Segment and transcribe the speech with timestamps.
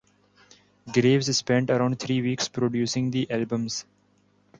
[0.91, 3.85] Graves spent around three weeks producing the albums.